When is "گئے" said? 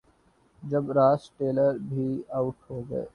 2.89-3.05